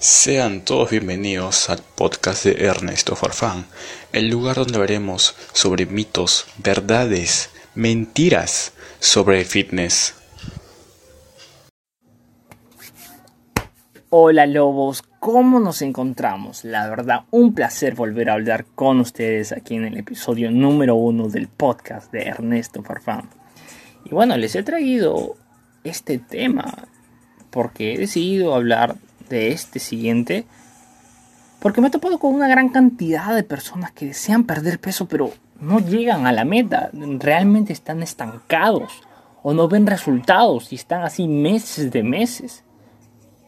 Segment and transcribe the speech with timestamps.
[0.00, 3.66] Sean todos bienvenidos al podcast de Ernesto Farfán,
[4.12, 10.14] el lugar donde veremos sobre mitos, verdades, mentiras sobre fitness.
[14.08, 16.62] Hola lobos, ¿cómo nos encontramos?
[16.62, 21.28] La verdad, un placer volver a hablar con ustedes aquí en el episodio número uno
[21.28, 23.30] del podcast de Ernesto Farfán.
[24.04, 25.34] Y bueno, les he traído
[25.82, 26.86] este tema
[27.50, 28.94] porque he decidido hablar
[29.28, 30.46] de este siguiente
[31.60, 35.32] porque me he topado con una gran cantidad de personas que desean perder peso pero
[35.60, 38.92] no llegan a la meta, realmente están estancados
[39.42, 42.62] o no ven resultados y están así meses de meses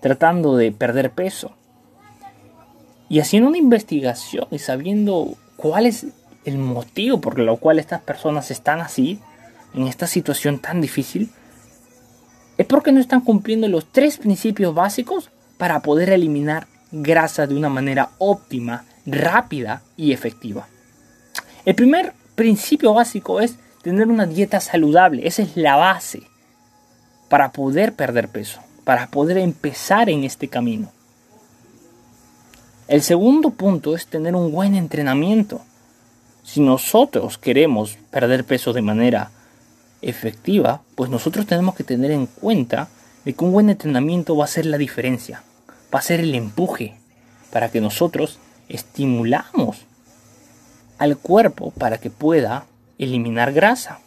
[0.01, 1.53] tratando de perder peso.
[3.09, 6.07] Y haciendo una investigación y sabiendo cuál es
[6.45, 9.21] el motivo por lo cual estas personas están así,
[9.75, 11.31] en esta situación tan difícil,
[12.59, 17.69] es porque no están cumpliendo los tres principios básicos para poder eliminar grasa de una
[17.69, 20.67] manera óptima, rápida y efectiva.
[21.67, 25.27] El primer principio básico es tener una dieta saludable.
[25.27, 26.23] Esa es la base
[27.29, 30.91] para poder perder peso, para poder empezar en este camino.
[32.89, 35.61] El segundo punto es tener un buen entrenamiento.
[36.43, 39.31] Si nosotros queremos perder peso de manera
[40.01, 42.89] efectiva, pues nosotros tenemos que tener en cuenta
[43.27, 45.43] de que un buen entrenamiento va a ser la diferencia,
[45.95, 46.95] va a ser el empuje
[47.53, 48.39] para que nosotros
[48.69, 49.87] estimulamos
[50.99, 52.67] al cuerpo para que pueda
[52.99, 54.01] eliminar grasa.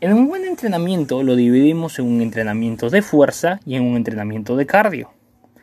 [0.00, 4.56] En un buen entrenamiento lo dividimos en un entrenamiento de fuerza y en un entrenamiento
[4.56, 5.10] de cardio.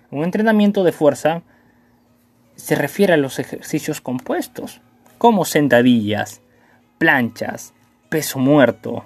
[0.10, 1.42] Un entrenamiento de fuerza
[2.56, 4.82] se refiere a los ejercicios compuestos,
[5.18, 6.42] como sentadillas,
[6.98, 7.74] planchas,
[8.10, 9.06] peso muerto,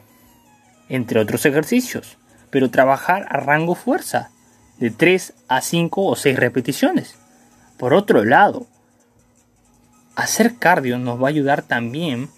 [0.90, 2.18] entre otros ejercicios,
[2.50, 4.32] pero trabajar a rango fuerza,
[4.80, 7.16] de 3 a 5 o 6 repeticiones.
[7.78, 8.68] Por otro lado,
[10.16, 12.30] hacer cardio nos va a ayudar también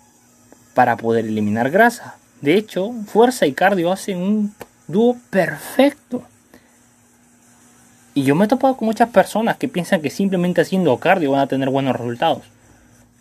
[0.74, 2.18] para poder eliminar grasa.
[2.42, 4.56] De hecho, fuerza y cardio hacen un
[4.88, 6.24] dúo perfecto.
[8.14, 11.42] Y yo me he topado con muchas personas que piensan que simplemente haciendo cardio van
[11.42, 12.44] a tener buenos resultados,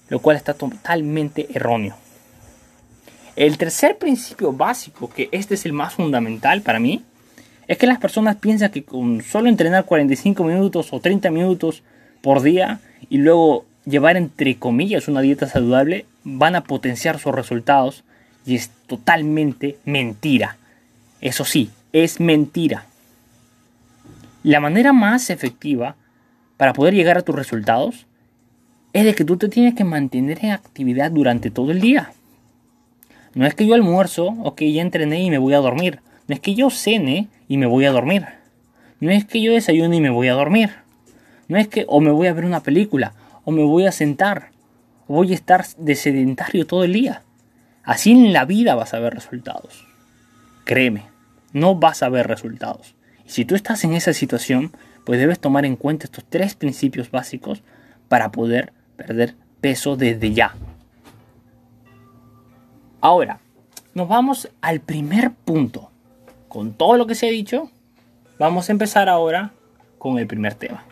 [0.08, 1.96] lo cual está totalmente erróneo.
[3.36, 7.04] El tercer principio básico, que este es el más fundamental para mí,
[7.68, 11.82] es que las personas piensan que con solo entrenar 45 minutos o 30 minutos
[12.22, 18.04] por día y luego llevar entre comillas una dieta saludable van a potenciar sus resultados
[18.44, 20.56] y es totalmente mentira.
[21.20, 22.86] Eso sí, es mentira.
[24.42, 25.96] La manera más efectiva
[26.56, 28.06] para poder llegar a tus resultados
[28.92, 32.12] es de que tú te tienes que mantener en actividad durante todo el día.
[33.34, 36.00] No es que yo almuerzo, o que ya entrené y me voy a dormir.
[36.28, 38.26] No es que yo cene y me voy a dormir.
[39.00, 40.70] No es que yo desayune y me voy a dormir.
[41.48, 43.14] No es que o me voy a ver una película,
[43.44, 44.50] o me voy a sentar,
[45.06, 47.22] o voy a estar de sedentario todo el día.
[47.84, 49.86] Así en la vida vas a ver resultados.
[50.64, 51.04] Créeme,
[51.52, 52.96] no vas a ver resultados.
[53.24, 54.72] Y si tú estás en esa situación,
[55.04, 57.62] pues debes tomar en cuenta estos tres principios básicos
[58.08, 60.54] para poder perder peso desde ya.
[63.00, 63.38] Ahora,
[63.94, 65.92] nos vamos al primer punto.
[66.48, 67.70] Con todo lo que se ha dicho,
[68.38, 69.52] vamos a empezar ahora
[69.98, 70.84] con el primer tema,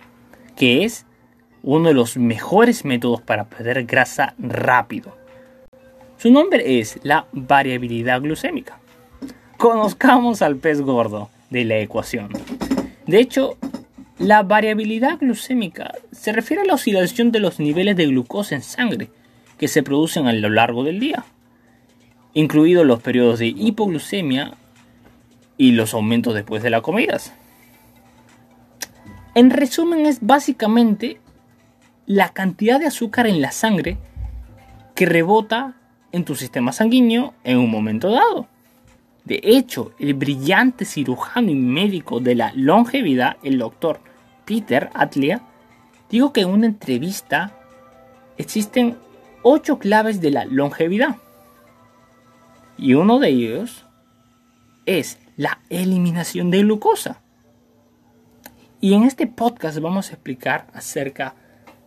[0.56, 1.06] que es
[1.62, 5.16] uno de los mejores métodos para perder grasa rápido.
[6.18, 8.78] Su nombre es la variabilidad glucémica.
[9.56, 12.28] Conozcamos al pez gordo de la ecuación.
[13.06, 13.56] De hecho,
[14.18, 19.10] la variabilidad glucémica se refiere a la oscilación de los niveles de glucosa en sangre
[19.58, 21.24] que se producen a lo largo del día
[22.34, 24.54] incluidos los periodos de hipoglucemia
[25.56, 27.32] y los aumentos después de las comidas.
[29.34, 31.20] En resumen es básicamente
[32.06, 33.96] la cantidad de azúcar en la sangre
[34.94, 35.74] que rebota
[36.12, 38.46] en tu sistema sanguíneo en un momento dado.
[39.24, 44.00] De hecho, el brillante cirujano y médico de la longevidad, el doctor
[44.44, 45.40] Peter Atlia,
[46.10, 47.58] dijo que en una entrevista
[48.36, 48.96] existen
[49.42, 51.16] ocho claves de la longevidad.
[52.76, 53.86] Y uno de ellos
[54.84, 57.20] es la eliminación de glucosa.
[58.80, 61.34] Y en este podcast vamos a explicar acerca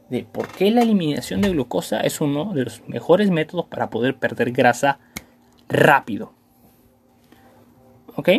[0.09, 4.17] de por qué la eliminación de glucosa es uno de los mejores métodos para poder
[4.17, 4.99] perder grasa
[5.69, 6.33] rápido.
[8.15, 8.29] ¿Ok?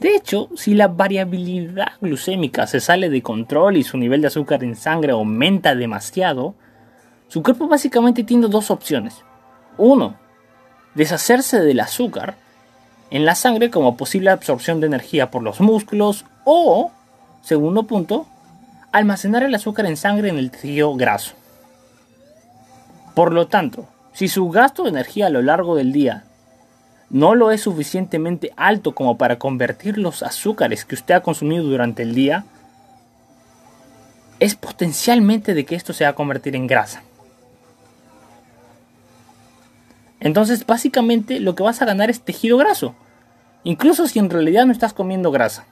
[0.00, 4.62] De hecho, si la variabilidad glucémica se sale de control y su nivel de azúcar
[4.62, 6.54] en sangre aumenta demasiado,
[7.28, 9.24] su cuerpo básicamente tiene dos opciones.
[9.78, 10.16] Uno,
[10.94, 12.36] deshacerse del azúcar
[13.14, 16.90] en la sangre como posible absorción de energía por los músculos o
[17.42, 18.26] segundo punto,
[18.90, 21.34] almacenar el azúcar en sangre en el tejido graso.
[23.14, 26.24] Por lo tanto, si su gasto de energía a lo largo del día
[27.08, 32.02] no lo es suficientemente alto como para convertir los azúcares que usted ha consumido durante
[32.02, 32.44] el día,
[34.40, 37.04] es potencialmente de que esto se va a convertir en grasa.
[40.18, 42.96] Entonces, básicamente lo que vas a ganar es tejido graso,
[43.64, 45.66] incluso si en realidad no estás comiendo grasa.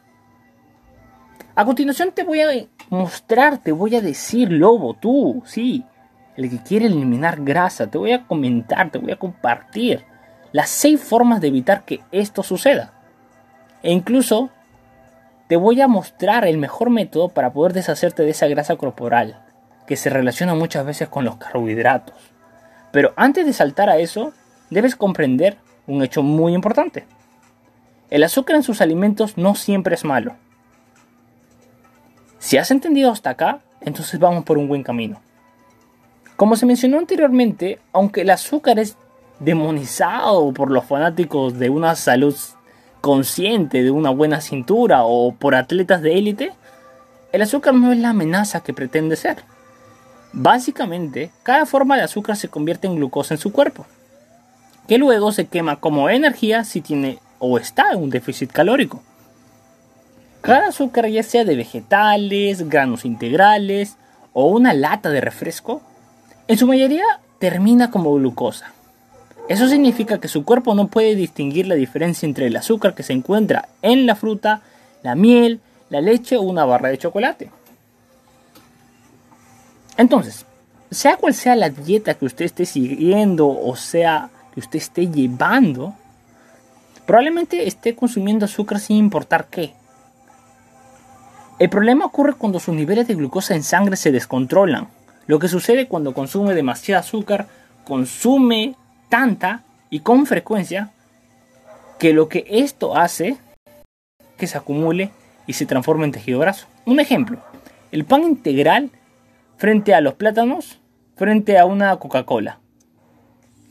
[1.54, 2.48] A continuación te voy a
[2.88, 5.84] mostrar, te voy a decir, lobo, tú, sí,
[6.36, 10.04] el que quiere eliminar grasa, te voy a comentar, te voy a compartir
[10.52, 12.94] las seis formas de evitar que esto suceda.
[13.82, 14.50] E incluso
[15.48, 19.44] te voy a mostrar el mejor método para poder deshacerte de esa grasa corporal,
[19.86, 22.16] que se relaciona muchas veces con los carbohidratos.
[22.92, 24.32] Pero antes de saltar a eso,
[24.70, 27.04] debes comprender un hecho muy importante.
[28.12, 30.34] El azúcar en sus alimentos no siempre es malo.
[32.38, 35.18] Si has entendido hasta acá, entonces vamos por un buen camino.
[36.36, 38.98] Como se mencionó anteriormente, aunque el azúcar es
[39.38, 42.36] demonizado por los fanáticos de una salud
[43.00, 46.52] consciente, de una buena cintura o por atletas de élite,
[47.32, 49.38] el azúcar no es la amenaza que pretende ser.
[50.34, 53.86] Básicamente, cada forma de azúcar se convierte en glucosa en su cuerpo,
[54.86, 59.02] que luego se quema como energía si tiene o está en un déficit calórico.
[60.42, 63.96] Cada azúcar, ya sea de vegetales, granos integrales
[64.32, 65.82] o una lata de refresco,
[66.46, 67.04] en su mayoría
[67.40, 68.72] termina como glucosa.
[69.48, 73.12] Eso significa que su cuerpo no puede distinguir la diferencia entre el azúcar que se
[73.12, 74.62] encuentra en la fruta,
[75.02, 75.60] la miel,
[75.90, 77.50] la leche o una barra de chocolate.
[79.96, 80.46] Entonces,
[80.92, 85.94] sea cual sea la dieta que usted esté siguiendo o sea que usted esté llevando,
[87.06, 89.74] probablemente esté consumiendo azúcar sin importar qué.
[91.58, 94.88] El problema ocurre cuando sus niveles de glucosa en sangre se descontrolan.
[95.26, 97.46] Lo que sucede cuando consume demasiado azúcar,
[97.84, 98.74] consume
[99.08, 100.90] tanta y con frecuencia
[101.98, 103.36] que lo que esto hace
[104.36, 105.10] que se acumule
[105.46, 106.66] y se transforme en tejido graso.
[106.84, 107.38] Un ejemplo,
[107.92, 108.90] el pan integral
[109.56, 110.80] frente a los plátanos,
[111.14, 112.61] frente a una Coca-Cola.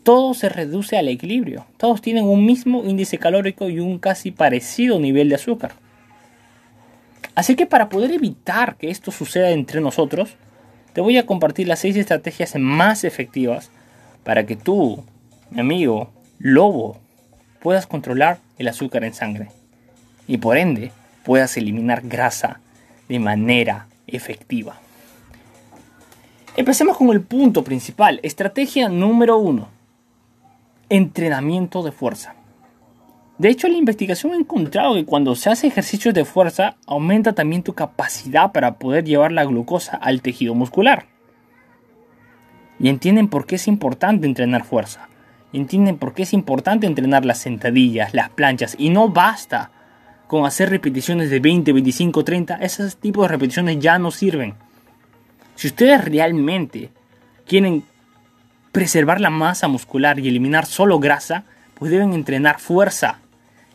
[0.03, 1.65] Todo se reduce al equilibrio.
[1.77, 5.74] Todos tienen un mismo índice calórico y un casi parecido nivel de azúcar.
[7.36, 10.36] Así que para poder evitar que esto suceda entre nosotros,
[10.94, 13.69] te voy a compartir las 6 estrategias más efectivas
[14.24, 15.03] para que tú
[15.51, 16.09] mi amigo,
[16.39, 16.98] lobo,
[17.59, 19.50] puedas controlar el azúcar en sangre
[20.27, 20.92] y por ende
[21.24, 22.62] puedas eliminar grasa
[23.09, 24.80] de manera efectiva.
[26.56, 29.68] Empecemos con el punto principal, estrategia número uno,
[30.92, 32.36] entrenamiento de fuerza.
[33.38, 37.64] De hecho, la investigación ha encontrado que cuando se hace ejercicios de fuerza, aumenta también
[37.64, 41.08] tu capacidad para poder llevar la glucosa al tejido muscular.
[42.80, 45.08] Y entienden por qué es importante entrenar fuerza
[45.54, 49.72] entienden por qué es importante entrenar las sentadillas, las planchas y no basta
[50.28, 52.56] con hacer repeticiones de 20, 25, 30.
[52.56, 54.56] Esos tipos de repeticiones ya no sirven.
[55.56, 56.90] Si ustedes realmente
[57.46, 57.84] quieren
[58.72, 61.44] preservar la masa muscular y eliminar solo grasa,
[61.76, 63.20] pues deben entrenar fuerza.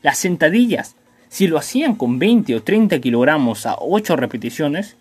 [0.03, 0.97] Las sentadillas,
[1.29, 4.97] si lo hacían con 20 o 30 kilogramos a 8 repeticiones,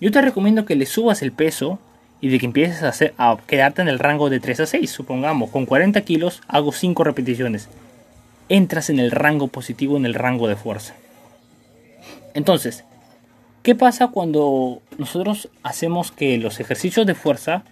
[0.00, 1.78] yo te recomiendo que le subas el peso
[2.20, 4.90] y de que empieces a, hacer, a quedarte en el rango de 3 a 6,
[4.90, 7.68] supongamos, con 40 kilos hago 5 repeticiones.
[8.48, 10.94] Entras en el rango positivo, en el rango de fuerza.
[12.34, 12.84] Entonces,
[13.62, 17.64] ¿qué pasa cuando nosotros hacemos que los ejercicios de fuerza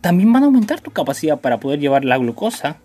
[0.00, 2.78] también van a aumentar tu capacidad para poder llevar la glucosa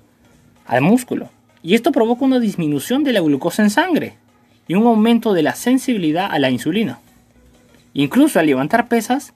[0.66, 1.30] al músculo?
[1.62, 4.18] Y esto provoca una disminución de la glucosa en sangre
[4.68, 7.00] y un aumento de la sensibilidad a la insulina.
[7.94, 9.34] Incluso al levantar pesas,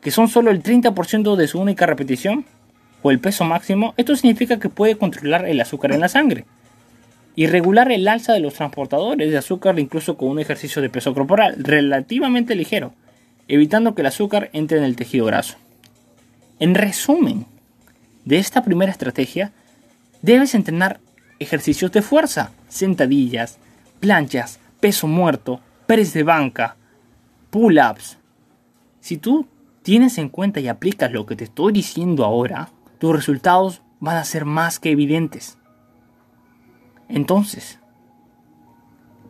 [0.00, 2.44] que son solo el 30% de su única repetición
[3.02, 6.44] o el peso máximo, esto significa que puede controlar el azúcar en la sangre
[7.36, 11.14] y regular el alza de los transportadores de azúcar incluso con un ejercicio de peso
[11.14, 12.92] corporal relativamente ligero,
[13.48, 15.56] evitando que el azúcar entre en el tejido graso.
[16.58, 17.46] En resumen,
[18.24, 19.52] de esta primera estrategia,
[20.22, 21.00] debes entrenar
[21.38, 23.58] ejercicios de fuerza, sentadillas,
[24.00, 26.76] planchas, peso muerto, press de banca,
[27.50, 28.18] pull-ups.
[29.00, 29.46] Si tú
[29.82, 34.24] tienes en cuenta y aplicas lo que te estoy diciendo ahora, tus resultados van a
[34.24, 35.58] ser más que evidentes.
[37.08, 37.78] Entonces,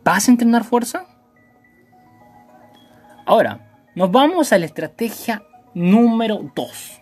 [0.03, 1.05] ¿vas a entrenar fuerza?
[3.25, 7.01] Ahora, nos vamos a la estrategia número 2.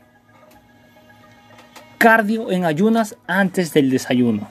[2.03, 4.49] Cardio en ayunas antes del desayuno.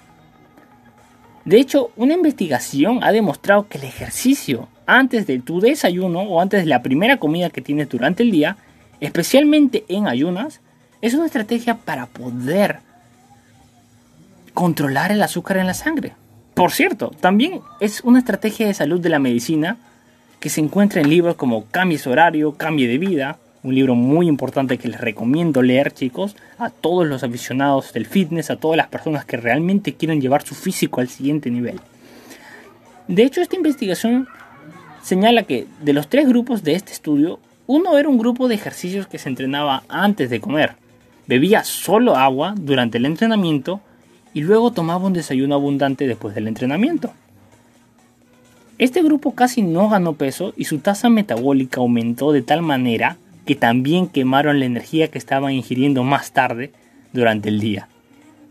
[1.44, 6.62] De hecho, una investigación ha demostrado que el ejercicio antes de tu desayuno o antes
[6.62, 8.56] de la primera comida que tienes durante el día,
[9.00, 10.62] especialmente en ayunas,
[11.02, 12.78] es una estrategia para poder
[14.54, 16.14] controlar el azúcar en la sangre.
[16.54, 19.76] Por cierto, también es una estrategia de salud de la medicina
[20.40, 24.26] que se encuentra en libros como Cambie su horario, Cambie de vida, un libro muy
[24.26, 28.88] importante que les recomiendo leer, chicos, a todos los aficionados del fitness, a todas las
[28.88, 31.80] personas que realmente quieren llevar su físico al siguiente nivel.
[33.06, 34.26] De hecho, esta investigación
[35.02, 39.06] señala que de los tres grupos de este estudio, uno era un grupo de ejercicios
[39.06, 40.74] que se entrenaba antes de comer,
[41.26, 43.80] bebía solo agua durante el entrenamiento
[44.34, 47.12] y luego tomaba un desayuno abundante después del entrenamiento.
[48.78, 53.54] Este grupo casi no ganó peso y su tasa metabólica aumentó de tal manera que
[53.54, 56.72] también quemaron la energía que estaban ingiriendo más tarde
[57.12, 57.88] durante el día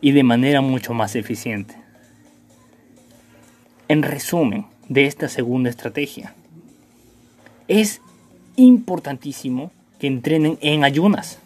[0.02, 1.76] y de manera mucho más eficiente.
[3.88, 6.34] En resumen de esta segunda estrategia,
[7.68, 8.02] es
[8.56, 11.40] importantísimo que entrenen en ayunas.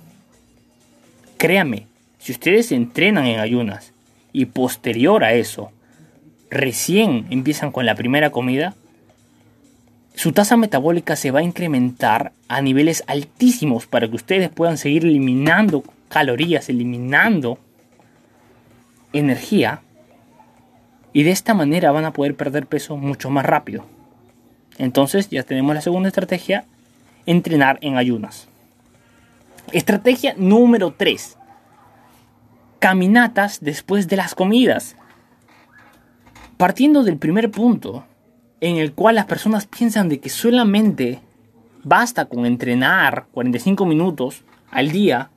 [1.37, 1.87] Créame,
[2.19, 3.93] si ustedes entrenan en ayunas
[4.31, 5.71] y posterior a eso,
[6.49, 8.75] recién empiezan con la primera comida,
[10.15, 15.03] su tasa metabólica se va a incrementar a niveles altísimos para que ustedes puedan seguir
[15.03, 17.60] eliminando calorías, eliminando
[19.12, 19.81] energía
[21.12, 23.86] y de esta manera van a poder perder peso mucho más rápido.
[24.77, 26.65] Entonces ya tenemos la segunda estrategia,
[27.25, 28.48] entrenar en ayunas.
[29.72, 31.38] Estrategia número 3.
[32.79, 34.95] Caminatas después de las comidas.
[36.57, 38.05] Partiendo del primer punto,
[38.62, 41.21] en el cual las personas piensan de que solamente
[41.83, 45.29] basta con entrenar 45 minutos al día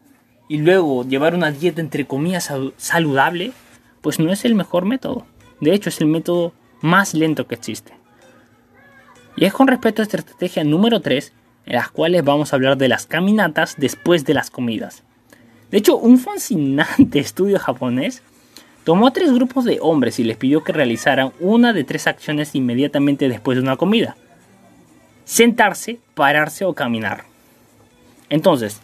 [0.49, 3.53] y luego llevar una dieta entre comillas saludable,
[4.01, 5.27] pues no es el mejor método.
[5.61, 7.93] De hecho, es el método más lento que existe.
[9.37, 11.33] Y es con respecto a esta estrategia número 3,
[11.67, 15.05] en las cuales vamos a hablar de las caminatas después de las comidas.
[15.71, 18.23] De hecho, un fascinante estudio japonés
[18.89, 22.55] Tomó a tres grupos de hombres y les pidió que realizaran una de tres acciones
[22.55, 24.17] inmediatamente después de una comida.
[25.27, 27.25] Sentarse, pararse o caminar.
[28.31, 28.81] Entonces,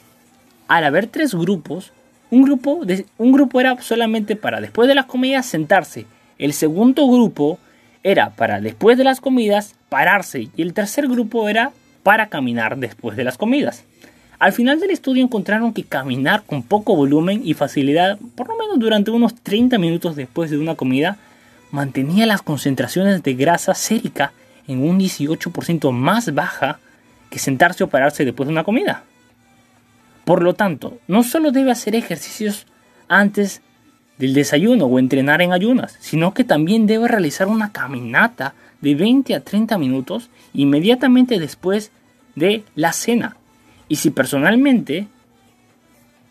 [0.69, 1.95] al haber tres grupos,
[2.31, 2.83] un grupo,
[3.17, 6.05] un grupo era solamente para después de las comidas sentarse,
[6.37, 7.59] el segundo grupo
[8.03, 13.17] era para después de las comidas pararse y el tercer grupo era para caminar después
[13.17, 13.87] de las comidas.
[14.45, 18.79] Al final del estudio encontraron que caminar con poco volumen y facilidad, por lo menos
[18.79, 21.17] durante unos 30 minutos después de una comida,
[21.71, 24.35] mantenía las concentraciones de grasa sérica
[24.69, 26.79] en un 18% más baja
[27.31, 29.05] que sentarse o pararse después de una comida.
[30.27, 32.67] Por lo tanto, no solo debe hacer ejercicios
[33.09, 33.63] antes
[34.19, 39.37] del desayuno o entrenar en ayunas, sino que también debe realizar una caminata de 20
[39.37, 41.93] a 30 minutos inmediatamente después
[42.35, 43.39] de la cena
[43.89, 45.09] y si personalmente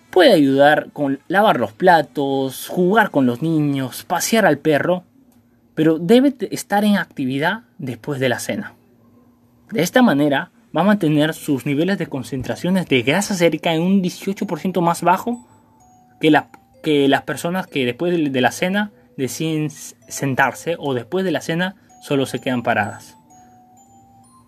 [0.09, 5.03] puede ayudar con lavar los platos, jugar con los niños, pasear al perro,
[5.75, 8.73] pero debe estar en actividad después de la cena.
[9.71, 14.03] De esta manera va a mantener sus niveles de concentraciones de grasa sérica en un
[14.03, 15.47] 18% más bajo
[16.19, 16.31] que,
[16.83, 21.75] que las personas que después de la cena deciden sentarse o después de la cena
[22.03, 23.17] solo se quedan paradas.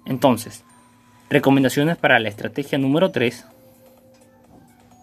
[0.05, 0.63] Entonces,
[1.29, 3.46] Recomendaciones para la estrategia número 3.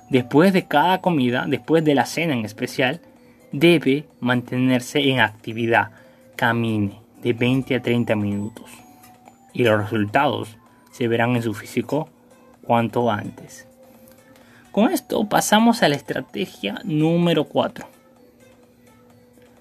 [0.09, 3.01] Después de cada comida, después de la cena en especial,
[3.51, 5.91] debe mantenerse en actividad.
[6.37, 8.71] Camine de 20 a 30 minutos.
[9.53, 10.57] Y los resultados
[10.93, 12.09] se verán en su físico
[12.63, 13.67] cuanto antes.
[14.71, 17.85] Con esto pasamos a la estrategia número 4.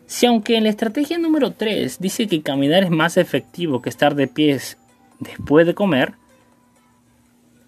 [0.05, 4.13] Si aunque en la estrategia número 3 dice que caminar es más efectivo que estar
[4.13, 4.77] de pies
[5.19, 6.13] después de comer,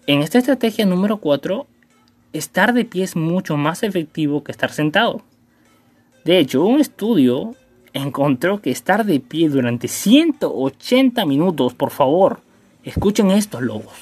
[0.06, 1.66] en esta estrategia número 4,
[2.32, 5.22] estar de pie es mucho más efectivo que estar sentado.
[6.24, 7.54] De hecho, un estudio
[7.92, 12.40] encontró que estar de pie durante 180 minutos, por favor,
[12.82, 13.94] escuchen estos lobos.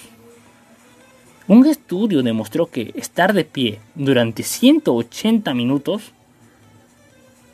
[1.46, 6.12] Un estudio demostró que estar de pie durante 180 minutos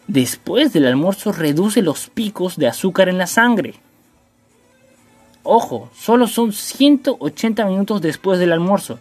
[0.06, 3.74] después del almuerzo reduce los picos de azúcar en la sangre.
[5.50, 8.98] Ojo, solo son 180 minutos después del almuerzo.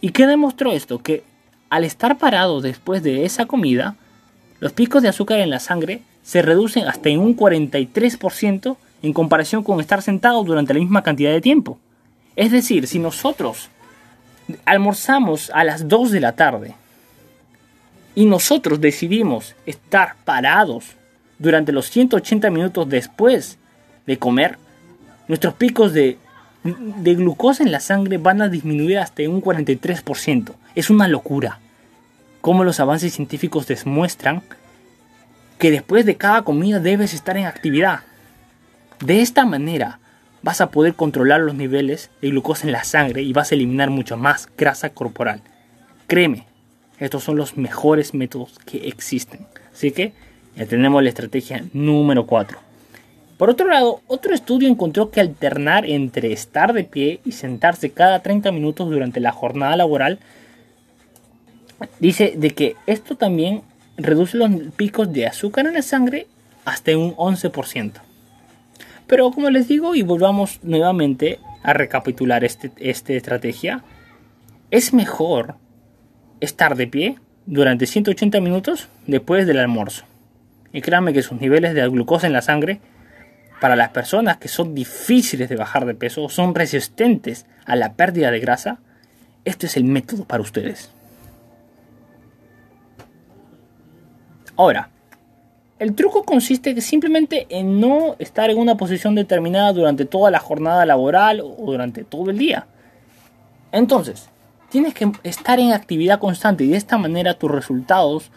[0.00, 1.00] ¿Y qué demostró esto?
[1.00, 1.22] Que
[1.68, 3.94] al estar parado después de esa comida,
[4.60, 9.62] los picos de azúcar en la sangre se reducen hasta en un 43% en comparación
[9.62, 11.78] con estar sentado durante la misma cantidad de tiempo.
[12.36, 13.68] Es decir, si nosotros
[14.64, 16.74] almorzamos a las 2 de la tarde
[18.14, 20.96] y nosotros decidimos estar parados
[21.38, 23.58] durante los 180 minutos después
[24.06, 24.56] de comer,
[25.28, 26.18] nuestros picos de,
[26.62, 30.52] glucosa en la sangre van a disminuir hasta un 43%.
[30.74, 31.60] Es una locura.
[32.40, 34.42] Como los avances científicos demuestran
[35.58, 38.00] que después de cada comida debes estar en actividad.
[39.00, 39.98] De esta manera
[40.42, 43.88] vas a poder controlar los niveles de glucosa en la sangre y vas a eliminar
[43.88, 45.40] mucho más grasa corporal.
[46.06, 46.46] Créeme,
[46.98, 49.46] estos son los mejores métodos que existen.
[49.72, 50.12] Así que
[50.54, 52.63] ya tenemos la estrategia número 4.
[53.44, 58.20] Por otro lado, otro estudio encontró que alternar entre estar de pie y sentarse cada
[58.20, 60.18] 30 minutos durante la jornada laboral
[62.00, 63.60] dice de que esto también
[63.98, 66.26] reduce los picos de azúcar en la sangre
[66.64, 67.92] hasta un 11%.
[69.06, 73.84] Pero como les digo, y volvamos nuevamente a recapitular este, esta estrategia,
[74.70, 75.56] es mejor
[76.40, 80.06] estar de pie durante 180 minutos después del almuerzo.
[80.72, 82.80] Y créanme que sus niveles de glucosa en la sangre
[83.64, 87.94] para las personas que son difíciles de bajar de peso o son resistentes a la
[87.94, 88.76] pérdida de grasa,
[89.46, 90.90] este es el método para ustedes.
[94.54, 94.90] Ahora,
[95.78, 100.84] el truco consiste simplemente en no estar en una posición determinada durante toda la jornada
[100.84, 102.66] laboral o durante todo el día.
[103.72, 104.28] Entonces,
[104.68, 108.30] tienes que estar en actividad constante y de esta manera tus resultados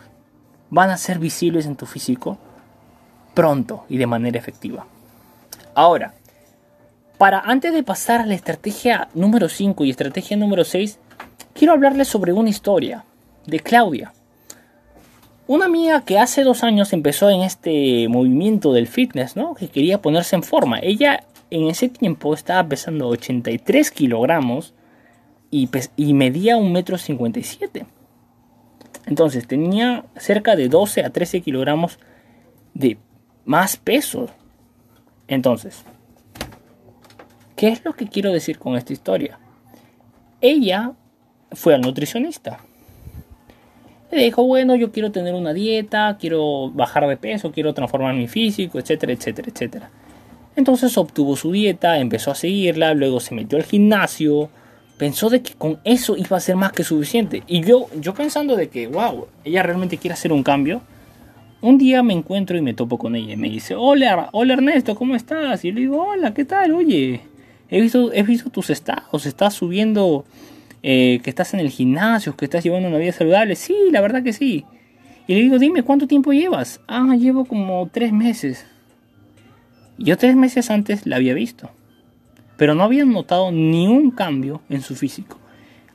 [0.70, 2.38] van a ser visibles en tu físico
[3.34, 4.88] pronto y de manera efectiva.
[5.78, 6.16] Ahora,
[7.20, 10.98] para antes de pasar a la estrategia número 5 y estrategia número 6,
[11.54, 13.06] quiero hablarles sobre una historia
[13.46, 14.12] de Claudia.
[15.46, 19.54] Una amiga que hace dos años empezó en este movimiento del fitness, ¿no?
[19.54, 20.80] Que quería ponerse en forma.
[20.80, 24.74] Ella en ese tiempo estaba pesando 83 kilogramos
[25.52, 27.86] y, y medía un metro 57.
[29.06, 32.00] Entonces tenía cerca de 12 a 13 kilogramos
[32.74, 32.98] de
[33.46, 34.32] más peso.
[35.28, 35.84] Entonces,
[37.56, 39.40] ¿qué es lo que quiero decir con esta historia?
[40.42, 40.94] Ella
[41.52, 42.60] fue al nutricionista
[44.16, 48.28] le dijo, bueno, yo quiero tener una dieta, quiero bajar de peso, quiero transformar mi
[48.28, 49.90] físico, etcétera, etcétera, etcétera.
[50.56, 54.50] Entonces obtuvo su dieta, empezó a seguirla, luego se metió al gimnasio,
[54.98, 57.44] pensó de que con eso iba a ser más que suficiente.
[57.48, 60.82] Y yo, yo pensando de que, wow, ella realmente quiere hacer un cambio.
[61.60, 64.96] Un día me encuentro y me topo con ella y me dice, hola, hola Ernesto,
[64.96, 65.66] ¿cómo estás?
[65.66, 66.74] Y le digo, hola, ¿qué tal?
[66.74, 67.22] Oye,
[67.70, 70.24] he visto, he visto tus estados, estás subiendo
[70.84, 73.56] eh, que estás en el gimnasio, que estás llevando una vida saludable.
[73.56, 74.66] Sí, la verdad que sí.
[75.26, 76.80] Y le digo, dime, ¿cuánto tiempo llevas?
[76.88, 78.66] Ah, llevo como tres meses.
[79.98, 81.72] Yo tres meses antes la había visto.
[82.56, 85.40] Pero no había notado ni un cambio en su físico.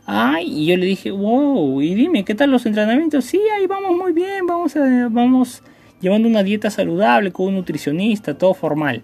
[0.07, 3.25] Ay, y yo le dije, wow, y dime, ¿qué tal los entrenamientos?
[3.25, 5.63] Sí, ahí vamos muy bien, vamos, a, vamos
[6.01, 9.03] llevando una dieta saludable con un nutricionista, todo formal.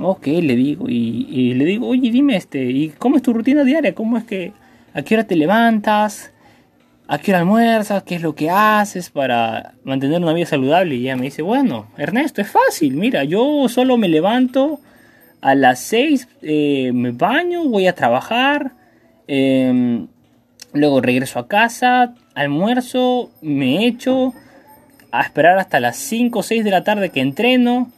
[0.00, 3.94] Ok, le digo, y, le digo, oye, dime, este, ¿y cómo es tu rutina diaria?
[3.94, 4.52] ¿Cómo es que
[4.96, 6.32] ¿A qué hora te levantas?
[7.06, 8.02] ¿A qué hora almuerzas?
[8.02, 10.94] ¿Qué es lo que haces para mantener una vida saludable?
[10.94, 12.94] Y ella me dice, bueno, Ernesto, es fácil.
[12.94, 14.80] Mira, yo solo me levanto
[15.42, 18.72] a las 6, eh, me baño, voy a trabajar,
[19.26, 20.06] em,
[20.72, 24.34] luego regreso a casa, almuerzo, me echo,
[25.10, 27.90] a esperar hasta las 5 o 6 de la tarde que entreno,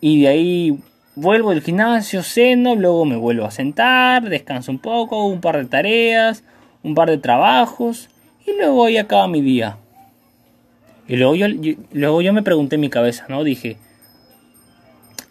[0.00, 0.78] y de ahí
[1.14, 5.64] vuelvo del gimnasio, ceno, luego me vuelvo a sentar, descanso un poco, un par de
[5.64, 6.44] tareas,
[6.82, 8.08] un par de trabajos
[8.46, 9.78] y luego ya acaba mi día.
[11.08, 11.46] Y luego yo,
[11.92, 13.42] luego yo me pregunté en mi cabeza, ¿no?
[13.42, 13.78] Dije,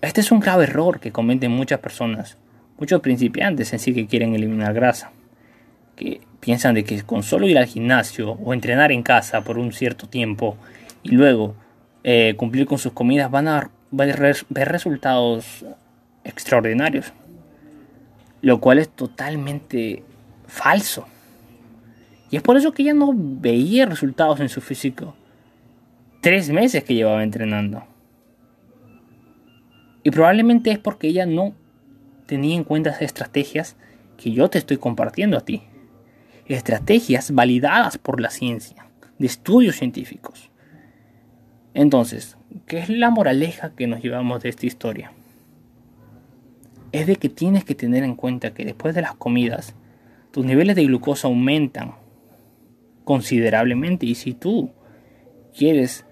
[0.02, 2.38] este es un grave error que cometen muchas personas,
[2.78, 5.12] muchos principiantes en sí que quieren eliminar grasa,
[5.96, 9.74] que piensan de que con solo ir al gimnasio o entrenar en casa por un
[9.74, 10.56] cierto tiempo
[11.04, 11.56] y luego
[12.06, 15.66] eh, cumplir con sus comidas van a ver, resultados
[16.24, 17.12] extraordinarios.
[18.40, 20.06] Lo cual es totalmente
[20.48, 21.06] falso.
[22.32, 25.18] Y es por eso que ella no veía resultados en su físico.
[26.22, 27.84] Tres meses que llevaba entrenando.
[30.02, 31.54] Y probablemente es porque ella no
[32.26, 33.76] tenía en cuenta esas estrategias
[34.16, 35.64] que yo te estoy compartiendo a ti.
[36.48, 38.88] Estrategias validadas por la ciencia,
[39.20, 40.50] de estudios científicos.
[41.74, 45.12] Entonces, ¿qué es la moraleja que nos llevamos de esta historia?
[46.92, 49.76] Es de que tienes que tener en cuenta que después de las comidas,
[50.32, 51.96] tus niveles de glucosa aumentan
[53.04, 54.72] considerablemente y si tú
[55.56, 56.06] quieres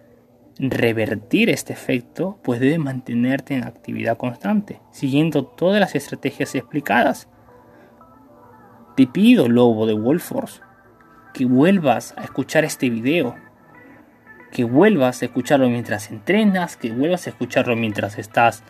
[0.58, 7.28] revertir este efecto, pues debes mantenerte en actividad constante, siguiendo todas las estrategias explicadas.
[8.96, 10.62] Te pido, lobo de Wolfforce,
[11.34, 13.36] que vuelvas a escuchar este video
[14.56, 18.64] que vuelvas a escucharlo mientras entrenas, que vuelvas a escucharlo mientras estás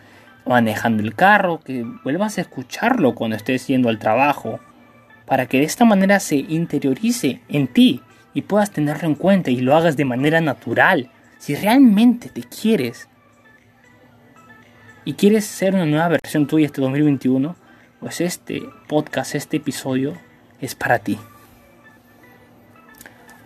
[0.44, 4.58] manejando el carro, que vuelvas a escucharlo cuando estés yendo al trabajo,
[5.26, 8.02] para que de esta manera se interiorice en ti
[8.34, 11.08] y puedas tenerlo en cuenta y lo hagas de manera natural.
[11.38, 13.08] Si realmente te quieres
[15.04, 17.54] y quieres ser una nueva versión tuya este 2021,
[18.00, 20.14] pues este podcast, este episodio
[20.60, 21.18] es para ti.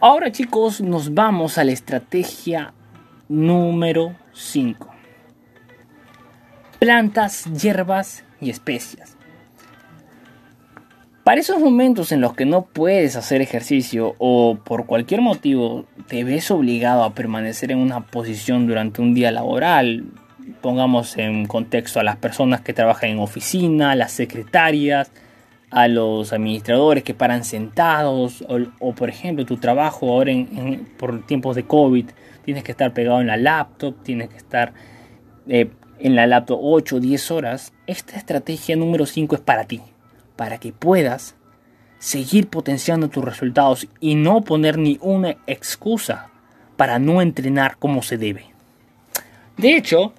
[0.01, 2.73] Ahora chicos, nos vamos a la estrategia
[3.29, 4.89] número 5.
[6.79, 9.17] Plantas, hierbas y especias.
[11.23, 16.25] Para esos momentos en los que no puedes hacer ejercicio o por cualquier motivo te
[16.25, 20.07] ves obligado a permanecer en una posición durante un día laboral,
[20.61, 25.11] pongamos en contexto a las personas que trabajan en oficina, las secretarias,
[25.71, 28.45] a los administradores que paran sentados
[28.81, 32.07] o, por ejemplo tu trabajo ahora en, por tiempos de COVID
[32.45, 34.73] tienes que estar pegado en la laptop, tienes que estar
[35.49, 39.81] eh, en la laptop 8 o 10 horas, esta estrategia número 5 es para ti,
[40.35, 41.37] para que puedas
[41.99, 46.31] seguir potenciando tus resultados y no poner ni una excusa
[46.77, 48.47] para no entrenar como se debe.
[49.59, 50.15] De hecho,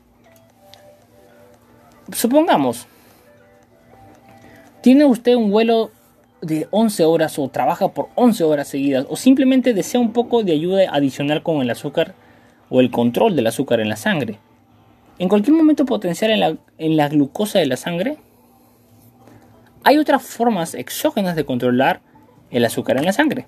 [2.13, 2.87] supongamos,
[4.81, 5.91] ¿Tiene usted un vuelo
[6.41, 10.53] de 11 horas o trabaja por 11 horas seguidas o simplemente desea un poco de
[10.53, 12.15] ayuda adicional con el azúcar
[12.67, 14.39] o el control del azúcar en la sangre?
[15.19, 18.17] ¿En cualquier momento potenciar en la, en la glucosa de la sangre?
[19.83, 22.01] Hay otras formas exógenas de controlar
[22.49, 23.45] el azúcar en la sangre.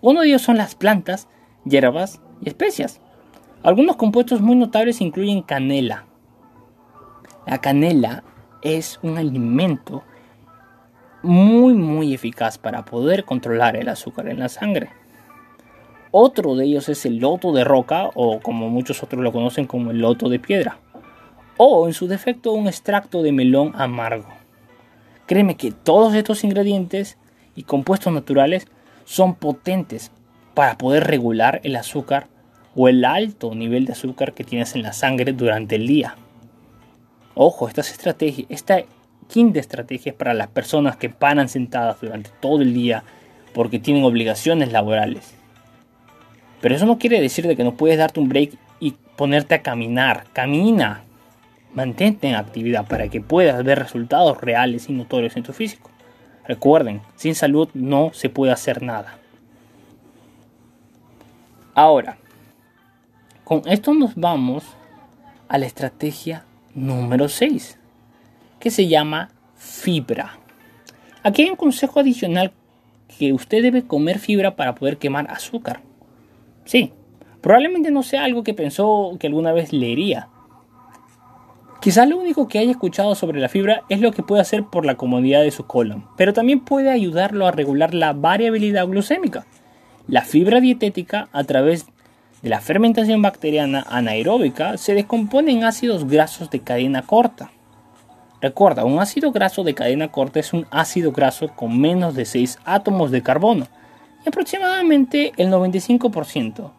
[0.00, 1.28] Uno de ellos son las plantas,
[1.64, 3.00] hierbas y especias.
[3.62, 6.06] Algunos compuestos muy notables incluyen canela.
[7.46, 8.24] La canela
[8.62, 10.02] es un alimento
[11.22, 14.88] muy muy eficaz para poder controlar el azúcar en la sangre.
[16.10, 19.90] Otro de ellos es el loto de roca o como muchos otros lo conocen como
[19.90, 20.78] el loto de piedra.
[21.58, 24.28] O en su defecto un extracto de melón amargo.
[25.26, 27.18] Créeme que todos estos ingredientes
[27.54, 28.68] y compuestos naturales
[29.04, 30.12] son potentes
[30.54, 32.28] para poder regular el azúcar
[32.74, 36.16] o el alto nivel de azúcar que tienes en la sangre durante el día.
[37.34, 38.82] Ojo, estas estrategias, esta
[39.28, 43.02] quinta estrategia es para las personas que paran sentadas durante todo el día
[43.52, 45.34] porque tienen obligaciones laborales.
[46.60, 49.62] Pero eso no quiere decir de que no puedes darte un break y ponerte a
[49.62, 50.26] caminar.
[50.32, 51.02] Camina.
[51.74, 55.90] Mantente en actividad para que puedas ver resultados reales y notorios en tu físico.
[56.46, 59.18] Recuerden, sin salud no se puede hacer nada.
[61.74, 62.16] Ahora,
[63.42, 64.64] con esto nos vamos
[65.48, 66.44] a la estrategia
[66.74, 67.78] número 6
[68.58, 70.38] que se llama fibra.
[71.22, 72.52] Aquí hay un consejo adicional
[73.18, 75.80] que usted debe comer fibra para poder quemar azúcar.
[76.64, 76.92] Sí,
[77.40, 80.28] probablemente no sea algo que pensó que alguna vez leería.
[81.80, 84.86] Quizás lo único que haya escuchado sobre la fibra es lo que puede hacer por
[84.86, 89.44] la comodidad de su colon, pero también puede ayudarlo a regular la variabilidad glucémica.
[90.06, 91.86] La fibra dietética, a través
[92.44, 97.50] de la fermentación bacteriana anaeróbica, se descompone en ácidos grasos de cadena corta.
[98.42, 102.58] Recuerda, un ácido graso de cadena corta es un ácido graso con menos de 6
[102.66, 103.66] átomos de carbono
[104.26, 106.70] y aproximadamente el 95%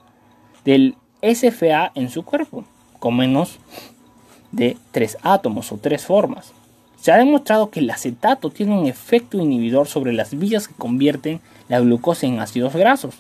[0.64, 2.64] del SFA en su cuerpo,
[3.00, 3.58] con menos
[4.52, 6.54] de 3 átomos o 3 formas.
[7.02, 11.42] Se ha demostrado que el acetato tiene un efecto inhibidor sobre las vías que convierten
[11.70, 13.16] la glucosa en ácidos grasos,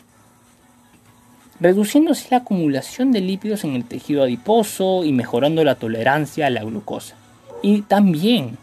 [1.60, 6.50] reduciendo así la acumulación de lípidos en el tejido adiposo y mejorando la tolerancia a
[6.50, 7.16] la glucosa
[7.62, 8.58] y también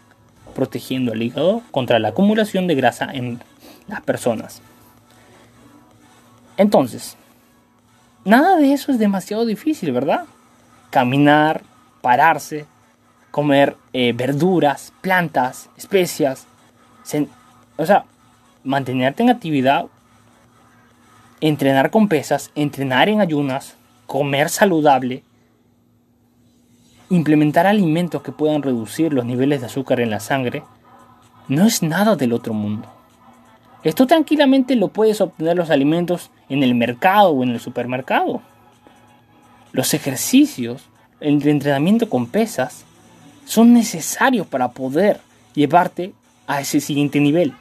[0.55, 3.39] protegiendo al hígado contra la acumulación de grasa en
[3.87, 4.61] las personas.
[6.57, 7.17] Entonces,
[8.23, 10.25] nada de eso es demasiado difícil, ¿verdad?
[10.91, 11.63] Caminar,
[12.01, 12.67] pararse,
[13.31, 16.45] comer eh, verduras, plantas, especias,
[17.77, 18.05] o sea,
[18.63, 19.87] mantenerte en actividad,
[21.49, 23.75] entrenar con pesas, entrenar en ayunas,
[24.07, 25.23] comer saludable,
[27.09, 30.63] implementar alimentos que puedan reducir los niveles de azúcar en la sangre
[31.49, 32.87] no es nada del otro mundo.
[33.83, 38.41] Esto tranquilamente lo puedes obtener los alimentos en el mercado o en el supermercado.
[39.73, 40.85] Los ejercicios,
[41.19, 42.85] el entrenamiento con pesas,
[43.43, 45.19] son necesarios para poder
[45.55, 46.13] llevarte
[46.47, 47.51] a ese siguiente nivel.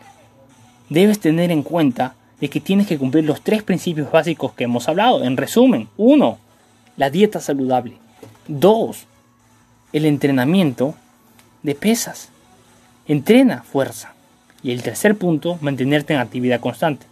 [0.89, 4.89] Debes tener en cuenta de que tienes que cumplir los tres principios básicos que hemos
[4.89, 5.23] hablado.
[5.23, 6.39] En resumen, uno,
[6.97, 7.99] la dieta saludable.
[8.49, 9.05] Dos,
[9.93, 10.97] el entrenamiento
[11.63, 12.31] de pesas.
[13.07, 14.15] Entrena fuerza.
[14.61, 17.07] Y el tercer punto, mantenerte en actividad constante,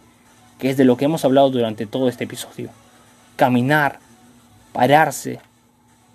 [0.59, 2.69] que es de lo que hemos hablado durante todo este episodio.
[3.37, 3.99] Caminar,
[4.73, 5.39] pararse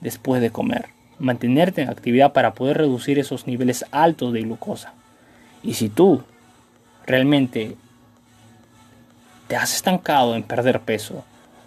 [0.02, 4.92] después de comer, mantenerte en actividad para poder reducir esos niveles altos de glucosa.
[5.62, 6.22] Y si tú
[7.06, 7.78] realmente
[9.48, 11.24] te has estancado en perder peso,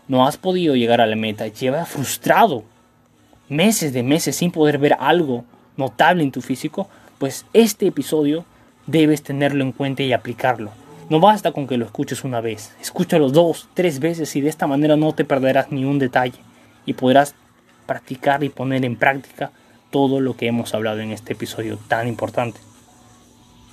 [0.07, 2.63] no has podido llegar a la meta, llevas frustrado
[3.47, 5.43] meses de meses sin poder ver algo
[5.77, 6.87] notable en tu físico,
[7.17, 8.45] pues este episodio
[8.85, 10.71] debes tenerlo en cuenta y aplicarlo.
[11.09, 14.67] No basta con que lo escuches una vez, escúchalo dos, tres veces y de esta
[14.67, 16.37] manera no te perderás ni un detalle
[16.85, 17.33] y podrás
[17.87, 19.51] practicar y poner en práctica
[19.89, 22.59] todo lo que hemos hablado en este episodio tan importante.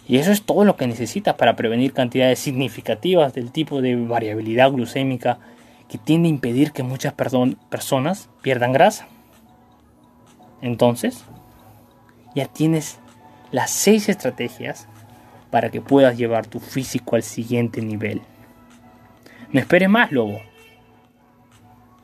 [0.08, 4.70] Y eso es todo lo que necesitas para prevenir cantidades significativas del tipo de variabilidad
[4.70, 5.38] glucémica
[5.88, 9.08] que tiende a impedir que muchas personas pierdan grasa.
[10.62, 11.24] Entonces,
[12.34, 12.98] ya tienes
[13.50, 14.86] las seis estrategias
[15.50, 18.22] para que puedas llevar tu físico al siguiente nivel.
[19.52, 20.40] No esperes más, lobo.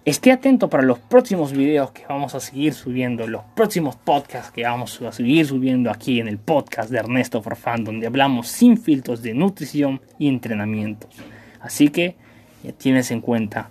[0.05, 4.65] Esté atento para los próximos videos que vamos a seguir subiendo, los próximos podcasts que
[4.65, 9.23] vamos a seguir subiendo aquí en el podcast de Ernesto Forfán, donde hablamos sin filtros
[9.23, 11.15] de nutrición y entrenamientos.
[11.61, 12.17] Así que
[12.65, 13.71] ya tienes en cuenta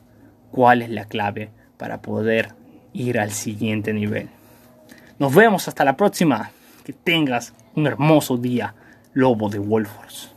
[0.51, 2.53] cuál es la clave para poder
[2.93, 4.29] ir al siguiente nivel.
[5.19, 6.51] Nos vemos hasta la próxima.
[6.85, 8.73] Que tengas un hermoso día,
[9.13, 10.30] lobo de Wolfors.